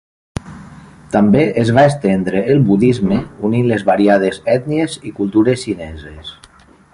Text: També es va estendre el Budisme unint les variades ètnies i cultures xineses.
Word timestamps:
També 1.15 1.43
es 1.63 1.71
va 1.77 1.83
estendre 1.89 2.41
el 2.53 2.63
Budisme 2.69 3.19
unint 3.51 3.69
les 3.73 3.85
variades 3.91 4.41
ètnies 4.55 4.97
i 5.11 5.15
cultures 5.21 5.67
xineses. 5.67 6.35